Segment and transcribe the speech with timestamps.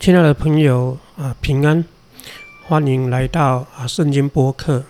[0.00, 1.84] 亲爱的朋友啊，平安，
[2.64, 4.82] 欢迎来到啊圣经播客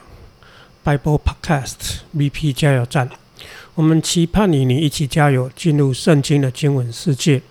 [0.85, 3.11] Bible Podcast VP 加油站。
[3.75, 7.43] 我们期盼与你一起加油，进入圣经的经文世界。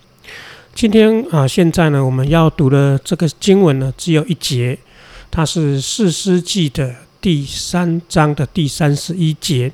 [0.73, 4.79] 今天啊，现在呢，我们要读的这个经文呢，只有一节，
[5.29, 9.69] 它是四诗记的第三章的第三十一节。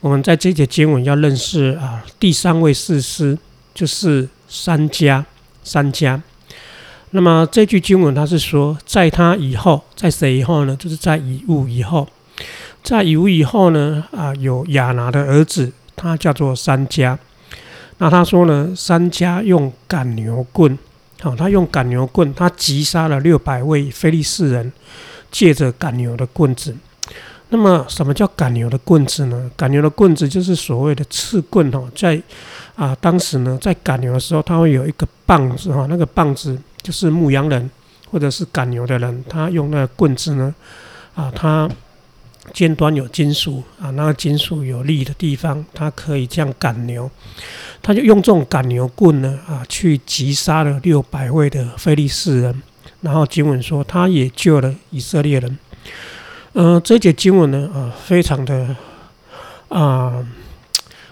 [0.00, 3.38] 我们在这节经文要认识啊，第三位士师
[3.72, 5.24] 就是三家，
[5.62, 6.20] 三家。
[7.12, 10.76] 那么这句经文，它是说，在他以后，在谁以后呢？
[10.76, 12.06] 就是在以物以后，
[12.84, 14.04] 在以物以后呢？
[14.16, 17.18] 啊，有亚拿的儿子，他叫做三家。
[17.98, 20.78] 那他说呢，三家用赶牛棍，
[21.20, 24.72] 好，他用赶牛棍，他击杀了六百位非利士人，
[25.32, 26.76] 借着赶牛的棍子。
[27.48, 29.50] 那么，什么叫赶牛的棍子呢？
[29.56, 32.22] 赶牛的棍子就是所谓的刺棍哦，在
[32.76, 36.56] 啊，当时呢，在赶牛的时候，它会有一个棒子哈，那个棒子。
[36.82, 37.70] 就是牧羊人
[38.10, 40.54] 或者是赶牛的人，他用那个棍子呢，
[41.14, 41.70] 啊，他
[42.52, 47.08] 尖端有金属啊，那个金属有力的地方，他可以这样赶牛，
[47.82, 52.62] 他就用这种赶牛棍呢，啊，去击杀了六百位的非利士人，
[53.02, 55.58] 然后经文说，他也救了以色列人。
[56.54, 58.74] 嗯，这节经文呢，啊，非常的
[59.68, 60.26] 啊，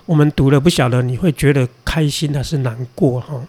[0.07, 3.41] 我们读了不晓得你会觉得开心还是难过哈。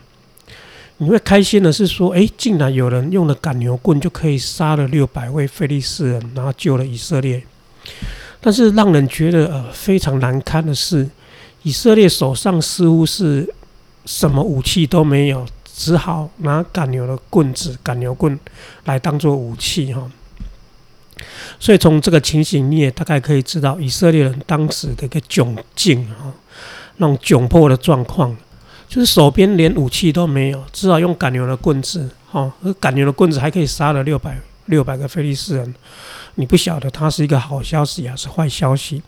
[1.02, 7.42] 你会开心的是说，哎，竟然有人用了赶牛棍就可以杀了六百位非利士人，然后救了以色列。
[8.42, 11.10] 但是让人觉得呃非常难堪的是，
[11.64, 13.50] 以色列手上似乎是
[14.06, 18.38] 什么武器都没有，只好拿赶牛的棍子、赶牛棍
[18.84, 20.12] 来当做武器哈。
[21.62, 26.34] 所以从这个情形，你也大概可以知道以色列人当时的一个窘境哈，
[26.98, 28.36] 那种窘迫的状况。
[28.90, 35.76] 就是手边连武器都没有，只好用赶牛的棍子，哈，而赶牛的棍子还可以杀了六百六百个菲利士人。
[36.36, 39.02] 你不晓得它是一个好消息还是坏消息。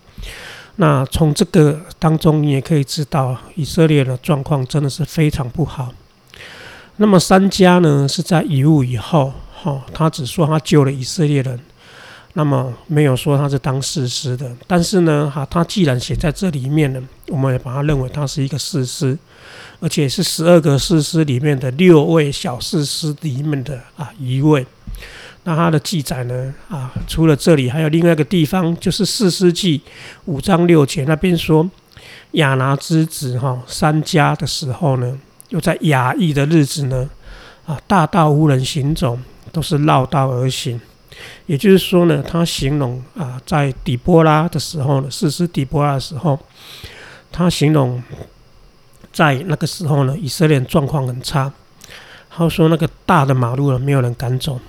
[0.76, 5.92] 那从这个当中，你也可以知道以色列的状况真的是非常不好。
[6.98, 11.60] 那么三家呢，是在遗物以后，哈，他只说他救了以色列人。
[12.34, 19.18] 那么没有说他是当事师的，但是呢，哈，他既然写在这里面呢，我们也把它认为他是一个事师，
[19.82, 24.66] 而且是十二个事师里面的六位小事师里面的啊一位。
[25.44, 29.82] 那他的记载呢，啊，除了这里，还有另外一个地方，就是四世纪
[30.26, 31.70] 五章六节那边说，
[32.34, 35.20] 亚拿之子哈三家的时候呢，
[35.50, 37.10] 又在雅意的日子呢，
[37.66, 39.20] 啊，大道无人行走，
[39.52, 40.80] 都是绕道而行。
[41.46, 46.40] 也就是说呢，他形容啊，在底波拉的时候呢，实施底波拉的时候，
[47.32, 48.02] 他形容
[49.12, 51.52] 在那个时候呢，以色列状况很差。
[52.30, 54.60] 他说那个大的马路呢，没有人敢走。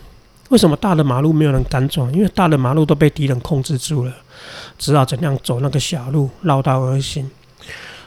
[0.48, 2.10] 为什么大的马路没有人敢走？
[2.10, 4.12] 因为大的马路都被敌人控制住了，
[4.76, 7.30] 知道怎样走那个小路，绕道而行。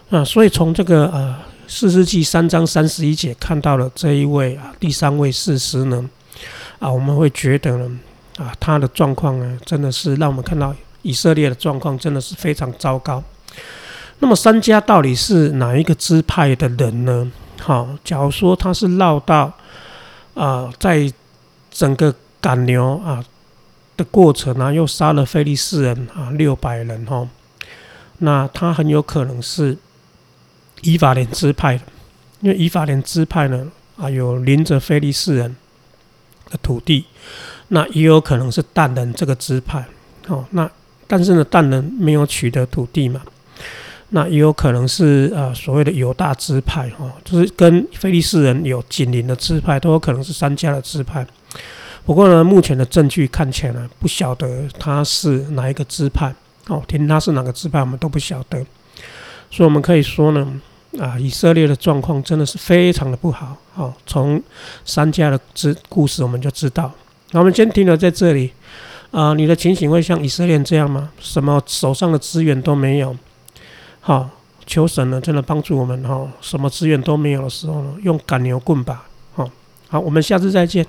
[0.09, 1.35] 啊，所以从这个呃
[1.67, 6.07] 四世纪三章三十一节看到了这一位啊第三位士师呢，
[6.78, 8.00] 啊，我们会觉得呢。
[8.38, 13.23] 啊，他的状况呢，真的是让我们看到以色列的状况真的是非常糟糕。
[14.19, 17.31] 那么三家到底是哪一个支派的人呢？
[17.62, 19.51] 好，假如说他是绕到
[20.34, 21.12] 啊，在
[21.72, 23.23] 整个赶牛啊
[23.97, 27.28] 的过程啊，又杀了菲利士人啊六百人哈，
[28.19, 29.78] 那他很有可能是
[30.81, 31.84] 以法莲支派的，
[32.41, 35.56] 因为以法莲支派呢啊有临着菲利士人
[36.50, 37.06] 的土地。
[37.69, 39.83] 那也有可能是但人这个支派，
[40.28, 40.69] 哦，那
[41.07, 43.22] 但是呢，但人没有取得土地嘛，
[44.09, 51.25] 那也有可能是呃所谓的犹大支派，哦，就是跟菲利士人有紧邻的支派，都有可能是三家的支派。
[52.05, 56.31] 不过呢，目前的证据看起来呢，不晓得他是哪一个支派，
[56.67, 58.63] 哦，听他是哪个支派，我们都不晓得。
[59.50, 60.61] 所以我们可以说呢，
[61.00, 64.41] 啊，以色列的状况真的是非常的不好，哦，从
[64.83, 66.91] 三家的之故事我们就知道。
[67.31, 68.52] 那我们先停留在这里，
[69.11, 71.11] 啊，你的情形会像以色列这样吗？
[71.19, 73.16] 什么手上的资源都没有，
[73.99, 74.29] 好，
[74.66, 79.49] 求神呢，真的帮助我们哈，什么资源都没有的时候呢，用赶牛棍吧，好，
[79.90, 80.85] 好，我们下次再见。